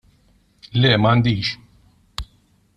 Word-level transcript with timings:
Le, 0.85 0.95
m'għandix. 1.03 1.53